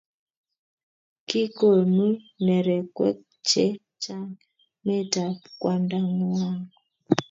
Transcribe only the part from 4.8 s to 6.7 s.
meetab kwandang'wany